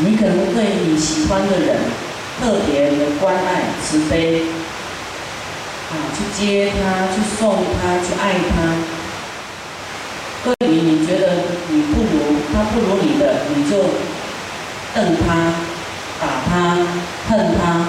[0.00, 1.76] 你可能对你喜欢的人
[2.38, 4.42] 特别的关爱、慈悲，
[5.90, 8.54] 啊，去接他，去送他，去爱他。
[10.44, 13.78] 对于你觉得你不如他不如你的，你就
[14.94, 15.54] 瞪他、
[16.20, 16.76] 打他、
[17.28, 17.88] 恨他、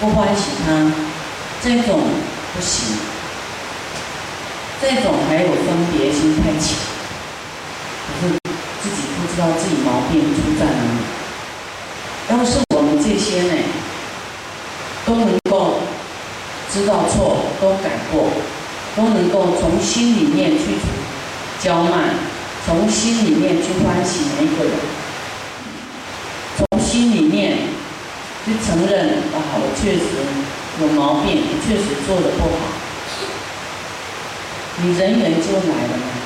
[0.00, 0.90] 不欢喜他，
[1.62, 2.00] 这种
[2.54, 2.96] 不行。
[4.80, 6.76] 这种还有分别心太强，
[9.34, 11.02] 知道自己毛病出在哪里。
[12.30, 13.52] 要是我们这些呢，
[15.04, 15.80] 都能够
[16.72, 18.30] 知道错，都改过，
[18.96, 22.14] 都能够从心里面去除骄慢，
[22.64, 24.72] 从心里面去欢喜每一个人，
[26.56, 27.58] 从心里面
[28.44, 30.04] 去承认啊，我确实
[30.80, 32.54] 有毛病，确实做的不好。
[34.76, 36.23] 你人缘就来了嘛？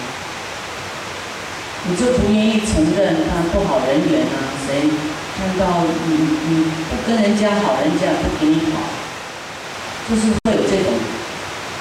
[1.86, 4.36] 你就不愿意承认他不好人缘啊？
[4.66, 4.90] 谁
[5.38, 6.12] 看到你
[6.48, 8.80] 你不跟人家好，人家不给你好，
[10.08, 10.92] 就是会有这种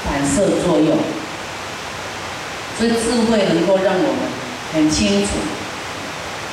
[0.06, 0.98] 反射作用。
[2.78, 4.22] 所以智慧能够让我们
[4.73, 5.30] 很清楚，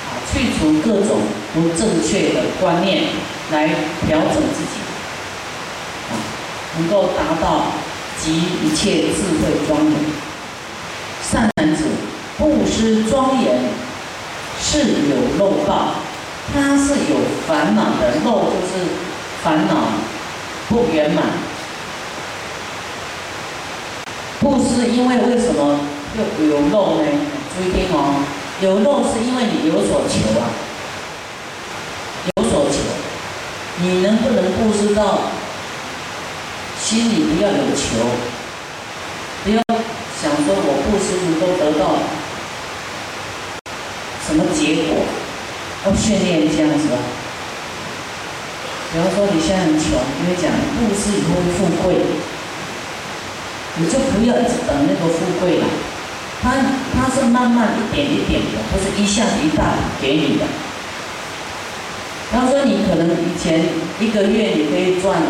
[0.08, 1.20] 啊，去除各种
[1.52, 3.04] 不正确的观念，
[3.52, 3.68] 来
[4.06, 4.80] 调整自己，
[6.10, 6.16] 啊，
[6.78, 7.66] 能够达到。
[8.16, 8.30] 集
[8.62, 9.92] 一切智慧庄严，
[11.20, 11.84] 善男子，
[12.36, 13.60] 布施庄严
[14.60, 15.94] 是有漏报，
[16.52, 18.72] 他是有烦恼的漏，就是
[19.42, 19.74] 烦恼
[20.68, 21.24] 不圆满。
[24.40, 25.78] 布施因为为什么
[26.18, 27.04] 又有漏呢？
[27.56, 28.24] 注意听哦，
[28.60, 30.50] 有漏是因为你有所求啊，
[32.34, 32.78] 有所求，
[33.78, 35.18] 你能不能布施到？
[36.82, 37.96] 心里不要有求，
[39.44, 39.62] 不要
[40.20, 41.96] 想说我布施能够得到
[44.34, 45.06] 什么结果，
[45.86, 46.90] 要训练这样子。
[48.90, 52.02] 比方说你现在很穷，因为讲布施以后会富贵，
[53.78, 55.66] 你就不要一直等那个富贵了。
[56.42, 56.50] 他
[56.90, 60.44] 他是慢慢一点一点的，不是一下一大给你的。
[62.30, 63.62] 比方说你可能以前
[64.00, 65.22] 一个月你可以赚。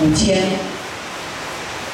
[0.00, 0.38] 五千，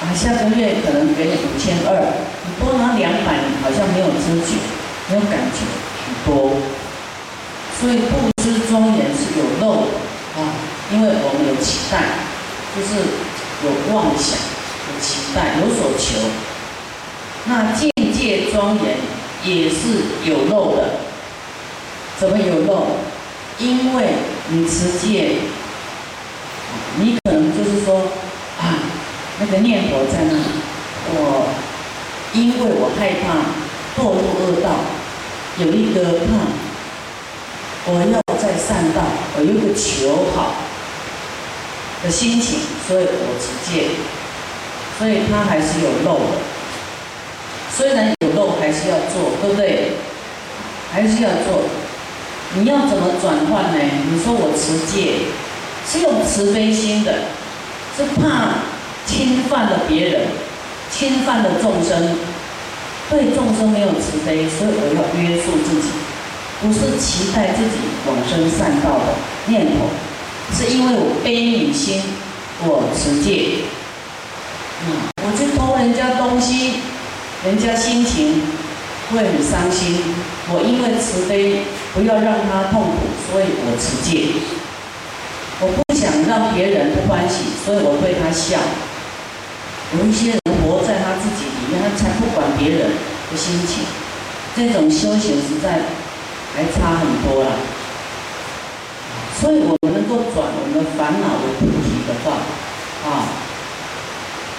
[0.03, 2.13] 啊，下个月可能给你五千二，
[2.45, 4.61] 你多拿两百，好像没有知觉，
[5.09, 5.65] 没有感觉，
[6.25, 6.51] 多。
[7.81, 9.87] 所以不知庄严是有漏的
[10.37, 10.55] 啊，
[10.93, 12.03] 因为我们有期待，
[12.75, 12.95] 就是
[13.65, 14.39] 有妄想、
[14.89, 16.19] 有期待、有所求。
[17.47, 18.97] 那境界庄严
[19.45, 19.75] 也是
[20.25, 21.01] 有漏的，
[22.19, 22.87] 怎么有漏？
[23.59, 24.15] 因为
[24.49, 25.37] 你持戒，
[26.99, 27.45] 你可能。
[27.55, 27.99] 就是说，
[28.61, 28.83] 啊，
[29.39, 30.43] 那个念头在那里，
[31.07, 31.47] 我
[32.33, 33.55] 因为我害怕
[33.95, 34.71] 堕入恶道，
[35.59, 36.35] 有一个怕，
[37.87, 39.03] 我要在善道，
[39.37, 40.55] 我有个求好
[42.03, 43.91] 的心情，所以我持戒，
[44.99, 46.43] 所以他还是有漏的。
[47.77, 49.93] 虽然有漏，还是要做，对不对？
[50.93, 51.63] 还是要做。
[52.57, 53.79] 你要怎么转换呢？
[54.11, 55.27] 你说我持戒，
[55.89, 57.15] 是用慈悲心的。
[57.97, 58.55] 是怕
[59.07, 60.23] 侵犯了别人，
[60.91, 62.17] 侵犯了众生，
[63.15, 65.87] 对众生没有慈悲，所以我要约束自己，
[66.61, 67.79] 不是期待自己
[68.11, 69.15] 往生善道的
[69.47, 69.87] 念头，
[70.53, 72.03] 是因为我悲悯心，
[72.67, 73.63] 我持戒。
[74.83, 76.83] 嗯，我去偷人家东西，
[77.45, 78.43] 人家心情
[79.13, 79.95] 会很伤心，
[80.51, 81.63] 我因为慈悲，
[81.95, 84.35] 不要让他痛苦，所以我持戒。
[85.61, 88.59] 我不想让别人不欢喜，所以我对他笑。
[89.97, 90.35] 有一些
[90.67, 92.91] 活在他自己里面，他才不管别人
[93.31, 93.85] 的心情。
[94.57, 95.83] 这种修行实在
[96.57, 97.51] 还差很多了。
[99.39, 102.41] 所以我们能够转我们的烦恼为菩提的话，
[103.05, 103.29] 啊，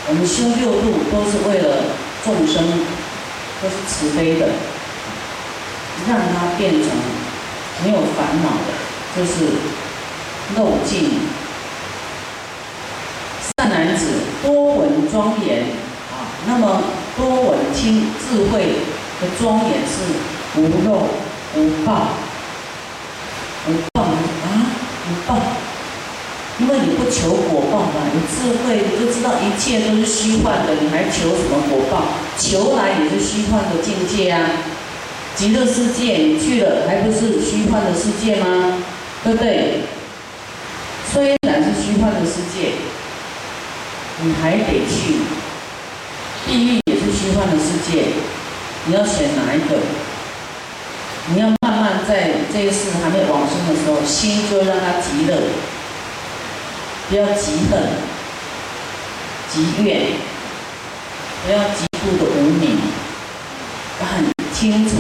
[0.08, 2.62] 我们修六度都是为了众生，
[3.64, 4.50] 都是慈悲的，
[6.08, 6.86] 让他变成
[7.84, 9.50] 没有烦恼的，就是。
[10.56, 11.22] 漏尽，
[13.58, 14.06] 善男子
[14.44, 15.64] 多闻庄严
[16.14, 16.84] 啊，那么
[17.18, 18.60] 多闻听智慧
[19.22, 21.08] 的庄严是无漏
[21.56, 22.10] 无报，
[23.66, 24.12] 无报啊
[25.08, 25.38] 无报，
[26.60, 32.08] 因为你不求果报嘛，有智慧你就知道一切都是虚幻的，你还求什么果报？
[32.38, 34.50] 求来也是虚幻的境界啊，
[35.34, 38.84] 极乐世界你去了还不是虚幻的世界吗？
[39.24, 39.80] 对不对？
[41.14, 42.74] 虽然是虚幻的世界，
[44.22, 45.22] 你还得去。
[46.48, 46.82] 地狱
[47.46, 48.08] 幻的世界，
[48.88, 49.78] 你要选哪一个？
[51.28, 53.48] 你要慢慢在这一世还没往
[54.06, 55.38] 心就让它极乐，
[57.10, 57.84] 不要极恨、
[59.52, 60.08] 极怨，
[61.46, 62.80] 不要极度的无明，
[64.00, 64.96] 很清楚，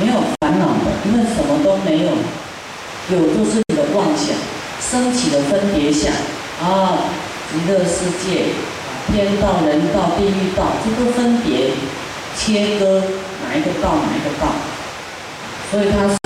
[0.00, 2.10] 没有烦恼的，因为什么都没有，
[3.10, 4.36] 有就是你的妄想，
[4.80, 6.12] 升起的分别想
[6.62, 6.98] 啊，
[7.50, 8.46] 极乐世界、
[9.12, 11.70] 天道、人道、地狱道，这个分别
[12.38, 13.02] 切割
[13.44, 14.52] 哪一个道哪一个道，
[15.70, 16.18] 所以它是。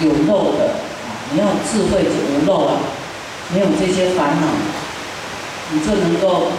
[0.00, 0.62] 有漏的
[1.10, 2.78] 啊，你要智慧就无漏了，
[3.52, 4.46] 没有这些烦恼，
[5.72, 6.52] 你就能够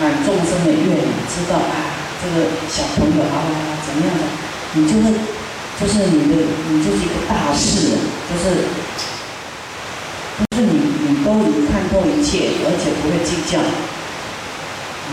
[0.00, 0.96] 满众生的愿，
[1.28, 3.44] 知道啊，这个小朋友啊
[3.84, 4.24] 怎么样的，
[4.72, 5.12] 你就是，
[5.78, 6.36] 就是你的，
[6.70, 7.98] 你就是一个大事，
[8.30, 8.64] 就是，
[10.38, 10.79] 就是你
[12.20, 13.58] 看透一切，而且不会计较，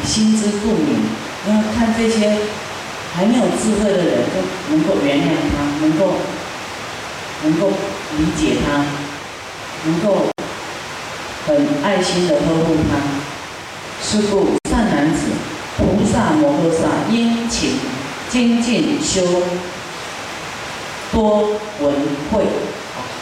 [0.06, 1.07] 心知肚明，
[1.45, 2.38] 你要看这些。
[3.15, 4.36] 还没有智慧的人，都
[4.69, 6.18] 能够原谅他，能够
[7.44, 7.69] 能够
[8.19, 8.86] 理解他，
[9.86, 10.27] 能够
[11.48, 13.00] 很爱心的呵护他。
[14.04, 15.31] 是故善男子、
[15.77, 17.80] 菩萨摩诃萨应请
[18.30, 19.42] 精进修
[21.12, 21.94] 多闻
[22.31, 22.44] 慧，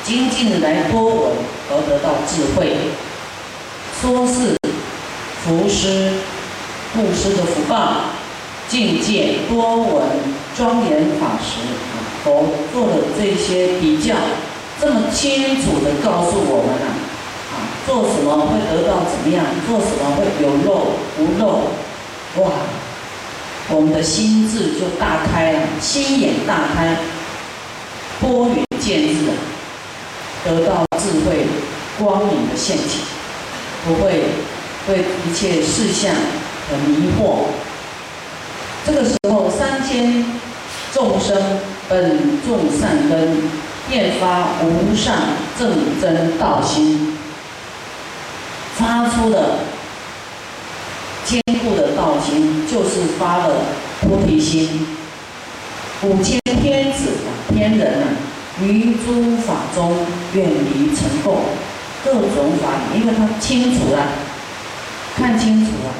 [0.03, 1.31] 精进的来多闻
[1.69, 2.75] 而得到智慧。
[4.01, 4.55] 说是
[5.43, 6.11] 福施
[6.93, 7.93] 布施的福报。
[8.67, 10.07] 境界多闻
[10.57, 11.61] 庄严法时，
[12.23, 14.15] 佛做的这些比较，
[14.81, 16.97] 这么清楚的告诉我们啊，
[17.53, 17.55] 啊，
[17.85, 22.51] 做什么会得到怎么样，做什么会有漏无漏，哇，
[23.69, 26.97] 我们的心智就大开了，心眼大开，
[28.19, 29.29] 拨云见日，
[30.43, 31.45] 得到智慧
[31.99, 33.01] 光明的现起，
[33.85, 34.23] 不会
[34.87, 36.13] 对一切事项
[36.69, 37.45] 很迷惑。
[38.85, 40.25] 这个时候，三千
[40.93, 43.49] 众生本众善根，
[43.89, 45.15] 便发无上
[45.57, 47.17] 正真道心，
[48.75, 49.59] 发出的
[51.25, 53.55] 坚固的道心，就是发了
[54.01, 54.85] 菩提心。
[56.03, 57.09] 五千天子
[57.49, 58.05] 天人啊，
[58.61, 59.95] 于诸法中
[60.33, 61.37] 远离尘垢，
[62.05, 64.07] 各种法，因为他清楚了，
[65.17, 65.91] 看清楚了，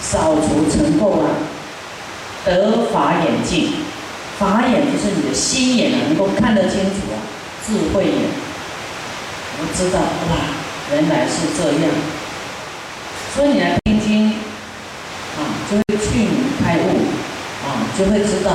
[0.00, 1.28] 扫除尘垢了。
[2.46, 3.72] 得法眼镜，
[4.38, 7.20] 法眼就是你的心眼能够看得清楚啊，
[7.66, 8.14] 智慧眼，
[9.60, 10.32] 我知道哇，
[10.90, 11.90] 原来是这样，
[13.34, 14.30] 所以你来听经
[15.36, 16.30] 啊，就会去明
[16.64, 17.04] 开悟
[17.66, 18.52] 啊，就会知道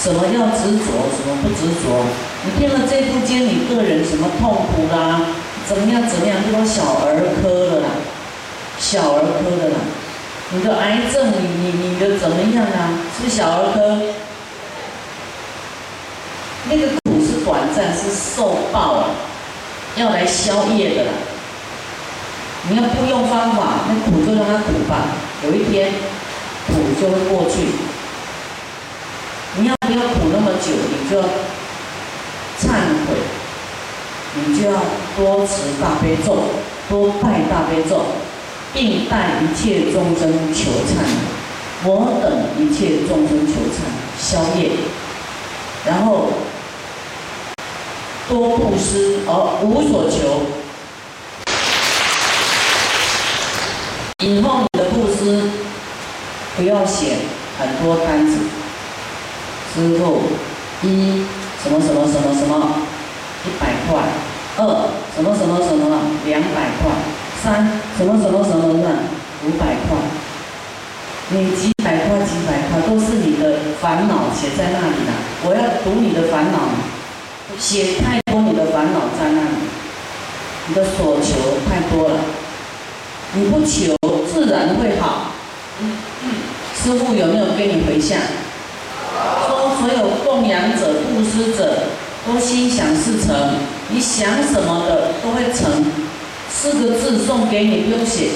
[0.00, 2.04] 什么要执着，什么不执着。
[2.44, 5.20] 你听了这部经，你个人什么痛苦啦，
[5.66, 7.88] 怎么样怎么样，都小儿科的啦，
[8.78, 9.76] 小儿科的啦。
[10.50, 12.92] 你的癌症，你你你的怎么样啊？
[13.16, 13.98] 是不是小儿科，
[16.68, 19.08] 那个苦是短暂，是受报，
[19.96, 21.12] 要来消业的啦。
[22.68, 25.08] 你要不用方法，那苦就让它苦吧，
[25.44, 25.90] 有一天
[26.66, 27.56] 苦就会过去。
[29.56, 30.72] 你要不要苦那么久？
[30.74, 31.20] 你就
[32.60, 32.68] 忏
[33.06, 33.16] 悔，
[34.36, 34.78] 你就要
[35.16, 36.36] 多持大悲咒，
[36.88, 38.04] 多拜大悲咒。
[38.76, 41.06] 并带一切众生求忏，
[41.84, 42.26] 我等
[42.58, 43.86] 一切众生求忏
[44.18, 44.68] 消业，
[45.86, 46.30] 然后
[48.28, 49.30] 多布施而
[49.62, 50.42] 无所求。
[54.26, 55.50] 以后你的布施
[56.56, 57.18] 不要写
[57.60, 58.38] 很多单子，
[59.72, 60.22] 师傅
[60.82, 61.22] 一
[61.62, 62.83] 什么什么什么什么
[63.46, 64.02] 一百块，
[64.56, 66.92] 二什么什么什么两百块。
[67.44, 68.88] 三什么什么什么的
[69.44, 69.98] 五百块，
[71.28, 75.12] 你几百块几百块都是你的烦恼写在那里的。
[75.44, 76.58] 我要读你的烦恼，
[77.58, 79.56] 写太多你的烦恼在那里，
[80.68, 82.20] 你的所求太多了，
[83.34, 83.94] 你不求
[84.32, 85.32] 自然会好。
[86.82, 88.16] 师傅有没有给你回向？
[89.46, 91.88] 说所有供养者、布施者
[92.26, 93.54] 都心想事成，
[93.88, 95.84] 你想什么的都会成。
[96.50, 98.30] 四个字送给你，不用写，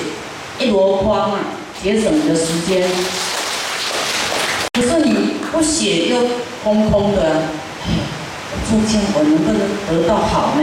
[0.58, 1.38] 一箩筐啊，
[1.82, 2.86] 节省你的时间。
[4.74, 6.18] 可是你不写又
[6.62, 7.22] 空空的，
[7.86, 7.88] 哎，
[8.68, 10.62] 出家我能不能得到好呢？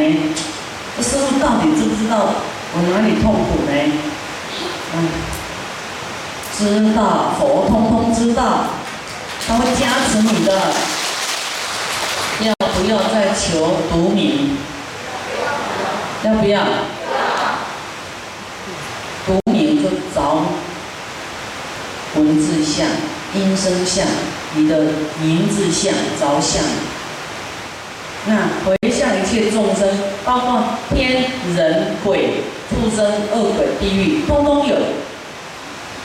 [1.01, 2.29] 师傅到底知不知道
[2.73, 3.73] 我哪里痛苦呢？
[4.93, 4.95] 嗯，
[6.57, 8.67] 知道，佛通通知道，
[9.47, 10.94] 他会加持你的。
[12.41, 14.57] 要不要再求读名？
[16.23, 16.61] 要不要？
[19.25, 20.43] 读名就着
[22.15, 22.85] 文字相、
[23.33, 24.05] 音声相、
[24.53, 24.79] 你的
[25.21, 26.63] 名字相着相，
[28.25, 29.87] 那回向一切众生，
[30.23, 30.63] 包括
[30.93, 34.75] 天人鬼、畜生、恶鬼、地狱，通通有。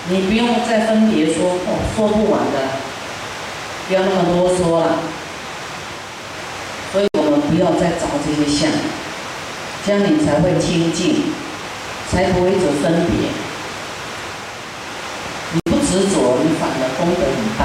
[0.09, 2.59] 你不用再分别说，哦，说不完的，
[3.87, 4.99] 不要那么多说了。
[6.93, 8.69] 所以我们不要再找这些相，
[9.87, 11.23] 这样你才会清净，
[12.11, 13.29] 才不会走分别。
[15.53, 17.61] 你不执着，你反而功德很大。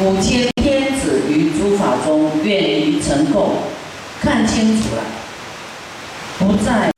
[0.00, 3.50] 五千天子于诸法中，愿于成垢，
[4.20, 5.02] 看清楚了，
[6.38, 6.92] 不再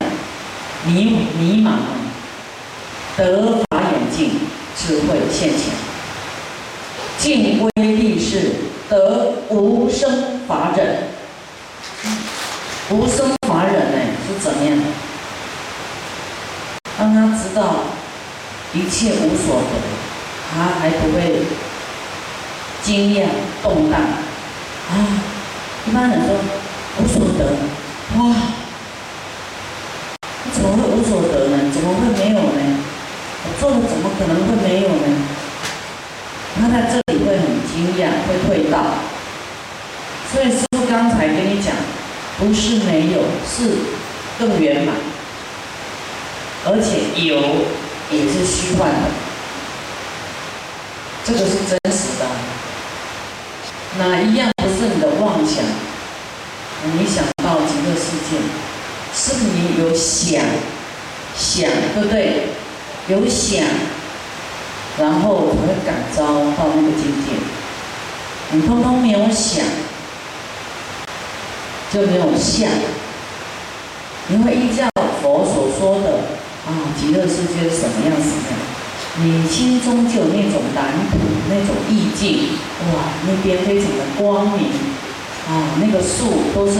[0.85, 1.77] 迷迷茫，
[3.17, 4.31] 得法眼镜，
[4.77, 5.73] 智慧现前，
[7.17, 8.53] 尽威力士，
[8.87, 10.79] 得无生法忍。
[12.89, 14.77] 无生法忍呢是怎么样？
[16.99, 17.61] 让他知道
[18.73, 19.73] 一切无所得，
[20.53, 21.45] 他还不会。
[22.83, 23.27] 惊讶
[23.61, 24.91] 动荡啊！
[25.85, 26.33] 一般人说
[26.97, 27.45] 无所得，
[28.17, 28.35] 哇！
[30.51, 31.69] 怎么会无所得呢？
[31.71, 32.61] 怎么会没有呢？
[33.43, 34.89] 我做的怎么可能会没呢？
[36.59, 38.81] 他在这里会很惊讶，会退道。
[40.33, 41.75] 所以师傅刚才跟你讲，
[42.39, 43.21] 不是没有，
[43.61, 43.67] 是
[44.39, 44.95] 更圆满，
[46.65, 47.35] 而且有
[48.09, 49.09] 也是虚幻的，
[51.23, 52.25] 这个是真实的。
[53.99, 55.63] 哪一样不是你的妄想？
[56.97, 58.41] 你想到极乐世界，
[59.13, 60.41] 是你有想，
[61.37, 62.47] 想对不对？
[63.09, 63.63] 有想，
[64.97, 67.33] 然后才会感召到那个境界。
[68.53, 69.63] 你通通没有想，
[71.93, 72.67] 就没有相。
[74.31, 74.87] 你会依照
[75.21, 76.19] 佛所说的
[76.65, 78.57] 啊，极乐世界什么样什么样？
[79.19, 81.17] 你心中就有那种蓝图、
[81.49, 82.47] 那种意境，
[82.93, 84.67] 哇，那边非常的光明，
[85.49, 86.79] 啊，那个树都是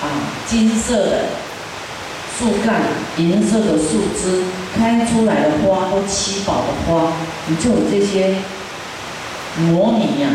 [0.00, 1.24] 啊金色的
[2.38, 2.80] 树干，
[3.18, 7.12] 银色的树枝，开出来的花都七宝的花，
[7.48, 8.36] 你就有这些
[9.58, 10.30] 模拟呀，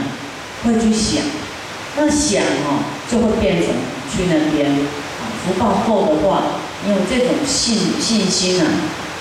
[0.64, 1.24] 会去想，
[1.98, 3.70] 那想哦，就会变成
[4.12, 4.70] 去那边，
[5.60, 6.44] 啊，福报够的话，
[6.86, 8.68] 你有这种信信心啊，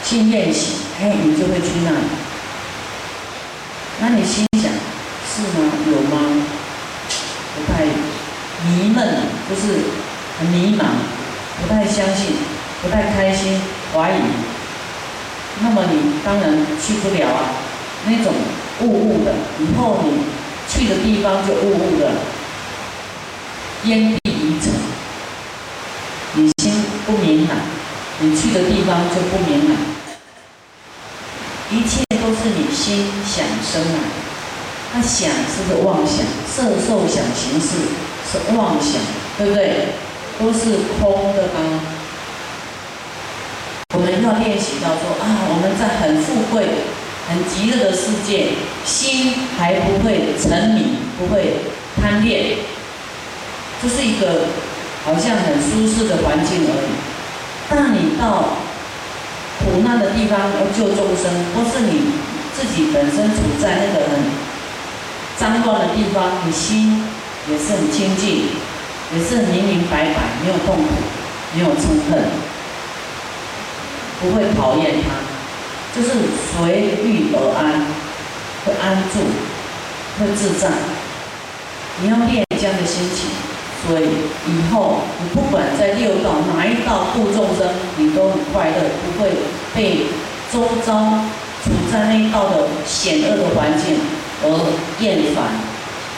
[0.04, 0.76] 信念心。
[1.00, 1.96] 哎，你就会去那里。
[4.00, 4.70] 那你心想，
[5.26, 5.72] 是吗？
[5.86, 6.42] 有吗？
[7.54, 7.84] 不太
[8.66, 9.80] 迷闷，就是
[10.38, 10.84] 很迷茫，
[11.60, 12.36] 不太相信，
[12.82, 13.60] 不太开心，
[13.92, 14.22] 怀疑。
[15.60, 17.44] 那么你当然去不了啊。
[18.06, 18.32] 那种
[18.80, 20.24] 雾雾的，以后你
[20.68, 22.10] 去的地方就雾雾的，
[23.84, 24.72] 烟地一尘。
[26.34, 27.58] 你心不明朗，
[28.20, 29.78] 你去的地方就不明朗。
[31.70, 33.98] 一切都是你心想生来，
[34.92, 37.68] 那想是个妄想，色受想行识
[38.30, 39.00] 是妄想，
[39.38, 39.86] 对不对？
[40.38, 41.80] 都是空的啊。
[43.94, 46.66] 我们要练习到说啊，我们在很富贵、
[47.28, 48.50] 很极乐的世界，
[48.84, 51.54] 心还不会沉迷，不会
[52.00, 52.56] 贪恋，
[53.82, 54.48] 就是一个
[55.04, 57.11] 好像很舒适的环境而已。
[57.74, 58.44] 那你到
[59.58, 62.12] 苦难的地方要救众生，不是你
[62.54, 64.20] 自己本身处在那个很
[65.36, 67.02] 脏乱的地方，你心
[67.48, 68.48] 也是很清净，
[69.14, 70.88] 也是明明白白，没有痛苦，
[71.54, 72.24] 没有嗔恨，
[74.20, 75.14] 不会讨厌他，
[75.94, 76.10] 就是
[76.52, 77.86] 随遇而安，
[78.64, 79.20] 会安住，
[80.18, 80.68] 会自在。
[82.02, 83.41] 你要练这样的心情。
[83.86, 84.04] 所以
[84.46, 89.30] 以后你不管在六道哪一道度众生，你都很快乐，不会
[89.74, 90.06] 被
[90.52, 91.24] 周遭
[91.64, 93.98] 处在那一道的险恶的环境
[94.44, 94.46] 而
[95.00, 95.44] 厌烦、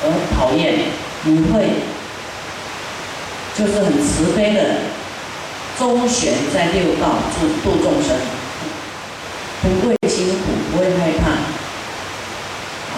[0.02, 0.74] 而讨厌。
[1.26, 1.70] 你会
[3.56, 4.60] 就是很慈悲的
[5.78, 8.14] 周旋在六道度度众生，
[9.62, 11.53] 不会辛苦，不会害怕。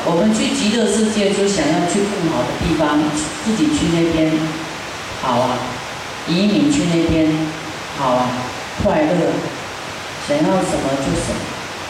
[0.09, 2.99] 我们去极乐世界，就想要去更好的地方，
[3.45, 4.31] 自己去那边。
[5.21, 5.59] 好啊，
[6.29, 7.27] 移民去那边，
[7.99, 8.29] 好啊，
[8.83, 9.35] 快乐，
[10.29, 11.41] 想要什么就什么，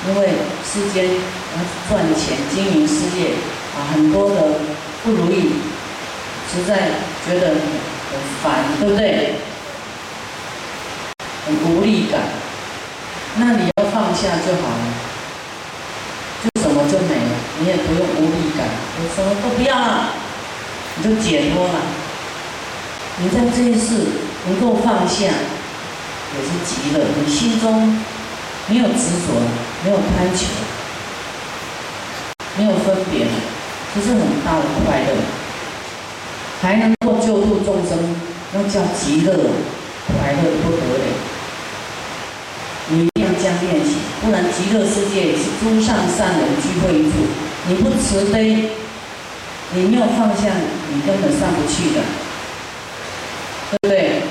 [0.09, 0.29] 因为
[0.65, 1.57] 世间要
[1.91, 3.35] 赚钱经营事业
[3.77, 4.37] 啊，很多的
[5.05, 5.53] 不如意，
[6.51, 6.89] 实在
[7.27, 7.59] 觉得很
[8.43, 9.35] 烦，对不对？
[11.47, 12.23] 很无力感，
[13.37, 14.85] 那你要放下就好了，
[17.67, 20.15] 你也不用无力感，我什么都不要了，
[20.95, 21.75] 你就解脱了。
[23.19, 24.07] 你在这一世
[24.47, 27.03] 能够放下，也是极乐。
[27.19, 27.99] 你心中
[28.69, 29.35] 没有执着，
[29.83, 30.47] 没有贪求，
[32.57, 33.27] 没有分别，
[33.97, 35.17] 这是很大的快乐。
[36.63, 37.61] 还能够救度
[38.53, 39.33] 那叫极乐，
[40.07, 41.05] 快乐不得了。
[42.91, 47.27] 你一定要这样练习，不然极乐世界也是诸上善人聚会处，
[47.69, 48.71] 你不慈悲，
[49.73, 50.55] 你没有放下，
[50.93, 52.01] 你根本上不去的，
[53.71, 54.23] 对不对？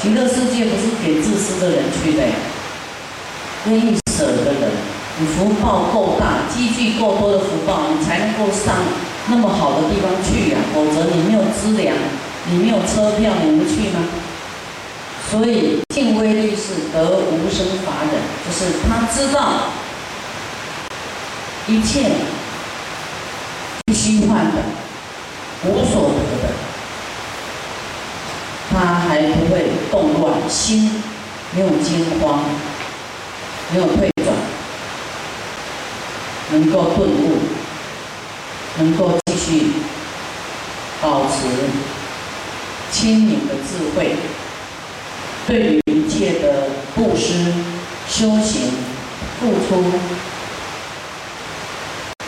[0.00, 2.22] 极乐世界不是给自私的人去的，
[3.66, 4.70] 愿意舍的人，
[5.18, 8.76] 你福报够大，积聚够多的福报，你才能够上
[9.26, 10.58] 那么好的地方去呀。
[10.72, 11.96] 否则你没有资粮，
[12.50, 14.00] 你没有车票，你能去吗？
[15.28, 19.72] 所以，敬威律是得无生法忍，就是他知道
[21.66, 22.10] 一切
[23.92, 24.62] 虚幻的、
[25.64, 26.52] 无所得的，
[28.70, 31.02] 他还不会动乱，心
[31.54, 32.44] 没有惊慌，
[33.72, 34.34] 没有退转，
[36.52, 37.38] 能够顿悟，
[38.78, 39.72] 能够继续
[41.00, 41.46] 保持
[42.90, 44.16] 清明的智慧。
[45.46, 47.52] 对于一切的布施、
[48.08, 48.72] 修行、
[49.40, 49.84] 付出，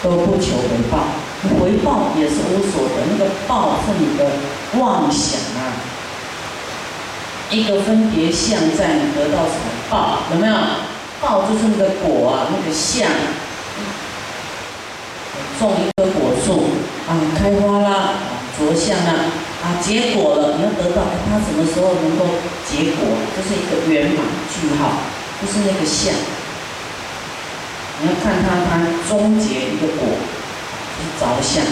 [0.03, 0.99] 都不求回报。
[1.61, 4.31] 回报也是无所得，那个报是你的
[4.81, 5.73] 妄想啊。
[7.50, 10.19] 一个分别相在你得到什么报？
[10.33, 10.55] 有没有？
[11.21, 13.09] 报就是那个果啊，那个相。
[15.59, 16.69] 种一棵果树
[17.09, 18.11] 啊，开花啦，
[18.59, 19.33] 着相啊。
[19.65, 22.26] 啊，结果了，你要得到，哎，它什么时候能够
[22.69, 23.09] 结果？
[23.35, 25.00] 就是一个圆满句号，
[25.41, 26.15] 就是那个相。
[28.03, 30.19] 你要看它，它终结一个果，
[30.99, 31.65] 是着相。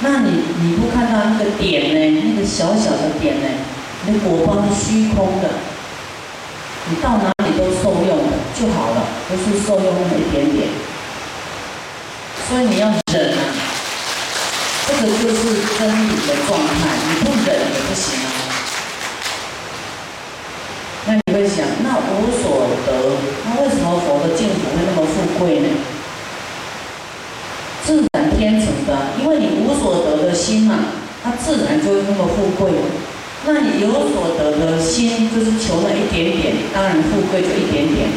[0.00, 2.22] 那你你不看它那个点呢？
[2.24, 3.48] 那个小小的点呢？
[4.06, 5.48] 那果方是虚空的，
[6.90, 10.68] 你到哪里都受用的就好了，不是受用那么一点点。
[12.48, 13.40] 所以你要忍啊。
[14.86, 15.40] 这个就是
[15.78, 16.74] 真理的状态，
[17.08, 18.28] 你不忍也不行啊。
[21.06, 25.68] 那你会想，那无所得，那为什么佛的净土会那么富贵呢？
[27.86, 28.90] 自然天成的，
[29.22, 30.74] 因为你无所得的心嘛，
[31.22, 32.72] 它自然就会那么富贵。
[33.46, 38.08] 那你有所得的心，就是求那一点点，当然富贵就一点点。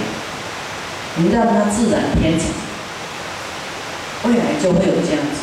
[1.17, 2.47] 你让它自然天成，
[4.23, 5.41] 未来就会有这样子。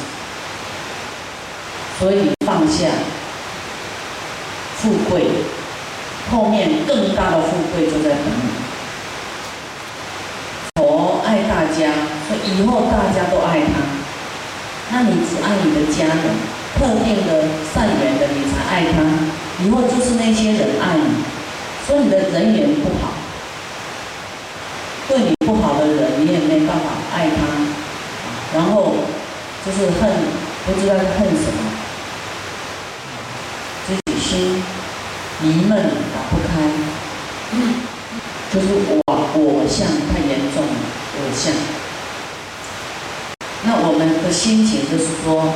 [1.98, 2.86] 所以放下
[4.78, 5.26] 富贵，
[6.30, 8.64] 后面更大的富贵就在等你。
[10.76, 11.92] 佛爱大家，
[12.44, 13.74] 以后大家都爱他，
[14.90, 16.24] 那你只爱你的家人，
[16.78, 19.02] 特定的善缘的你才爱他，
[19.62, 21.24] 以后就是那些人爱你，
[21.86, 23.12] 所以你的人缘不好，
[25.08, 28.96] 对你不好的人你也没办法爱他，然后
[29.64, 30.10] 就是恨，
[30.66, 31.72] 不知道恨什么。
[33.86, 34.62] 自己心
[35.42, 36.52] 迷闷打不开，
[38.50, 39.02] 就是我
[39.34, 40.72] 我相太严重了，
[41.16, 41.52] 我相。
[43.64, 45.52] 那我们的心情就是说，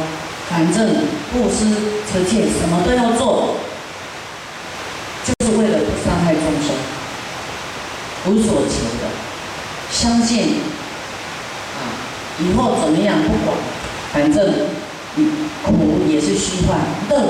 [0.51, 1.65] 反正布施、
[2.13, 3.57] 持戒什么都要做，
[5.25, 6.77] 就是为了不伤害众生，
[8.27, 9.09] 无所求的，
[9.91, 10.61] 相信
[11.81, 11.97] 啊，
[12.41, 13.57] 以后怎么样不管，
[14.13, 14.69] 反正。
[15.65, 16.79] 苦也是虚幻，
[17.11, 17.27] 乐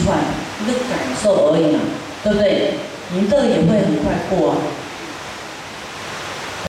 [0.00, 1.80] 一个感受而已嘛，
[2.22, 2.74] 对不对？
[3.12, 4.56] 你乐也会很快过啊。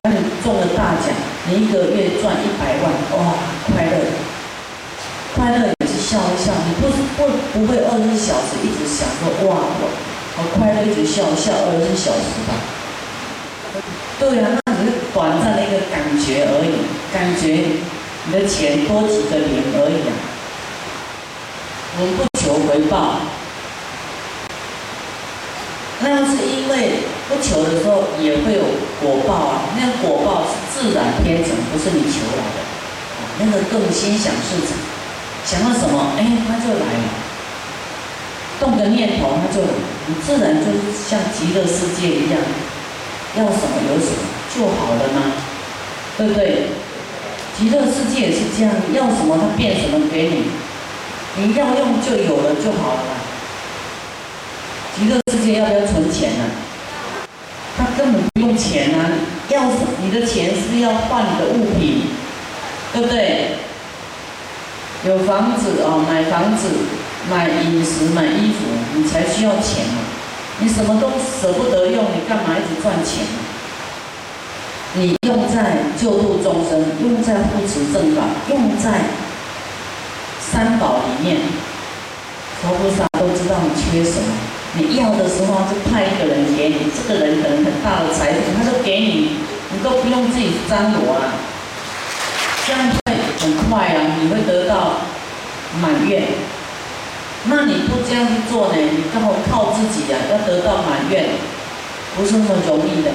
[0.04, 1.10] 那你中了大奖，
[1.50, 3.34] 你一个月赚一百万，哇，
[3.68, 3.98] 快乐！
[5.36, 6.88] 快乐也是笑一笑，你不
[7.18, 9.90] 不不会二十四小时一直想说哇，我
[10.38, 12.54] 我快乐，一直笑笑二十四小时吧？
[14.20, 17.82] 对呀，那只是短暂的一个感觉而已，感觉
[18.26, 20.14] 你的钱多几个零而已啊。
[22.00, 23.20] 我们不求回报，
[26.00, 28.64] 那要是因为不求的时候也会有
[29.02, 29.68] 果报啊。
[29.76, 32.64] 那个果报是自然天成，不是你求来的。
[33.40, 34.80] 那个更心想事成，
[35.44, 37.04] 想到什么，哎，他就来了。
[38.62, 39.60] 动个念头，他就
[40.08, 42.40] 你自然就像极乐世界一样，
[43.36, 44.24] 要什么有什么
[44.56, 45.34] 就好了吗？
[46.18, 46.68] 对不对？
[47.60, 50.44] 极乐世界也是这样，要什么他变什么给你。
[51.38, 53.00] 你要用就有了就好了。
[54.98, 56.44] 极乐世界要不要存钱呢？
[57.78, 59.06] 他根本不用钱啊！
[59.50, 59.62] 要
[60.02, 62.08] 你的钱是要换你的物品？
[62.92, 63.52] 对不对？
[65.06, 66.70] 有房子哦，买房子、
[67.30, 70.02] 买饮食、买衣服，你才需要钱嘛。
[70.60, 73.28] 你什么都舍不得用，你干嘛一直赚钱？
[74.96, 79.27] 你用在救度众生，用在护持正法，用在。
[80.52, 81.38] 三宝里面，
[82.62, 84.28] 佛菩萨都知道你缺什么，
[84.76, 89.38] 你要的时候就派一个人给你，这个人可能很大的财富，他就给你，
[89.72, 91.36] 你都不用自己张罗啊，
[92.66, 95.02] 这样会很快啊，你会得到
[95.82, 96.24] 满愿。
[97.50, 98.76] 那你不这样去做呢？
[98.78, 101.26] 你靠靠自己呀，要得到满愿，
[102.16, 103.12] 不是那么容易的。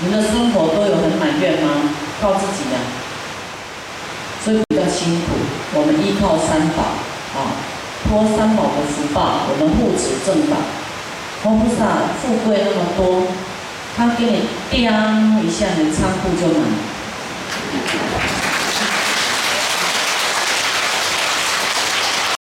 [0.00, 1.70] 你的生活都有很满愿吗？
[2.20, 2.78] 靠自己呀，
[4.44, 5.38] 所以比较辛苦。
[5.76, 6.82] 我们依靠三宝
[7.34, 7.58] 啊，
[8.06, 10.56] 托三宝的福报，我们护持正法。
[11.42, 13.26] 佛菩萨富贵那么多，
[13.96, 14.88] 他给你叮
[15.42, 16.93] 一下，你仓库就满。